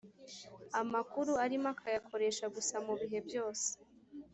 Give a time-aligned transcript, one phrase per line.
[0.81, 3.67] amakuru arimo akayakoresha gusa mu bihe byose